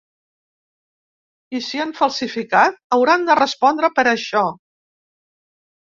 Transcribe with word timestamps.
I 1.59 1.61
si 1.67 1.83
han 1.83 1.93
falsificat, 1.99 2.81
hauran 2.97 3.29
de 3.31 3.39
respondre 3.43 3.93
per 3.99 4.07
això. 4.17 4.45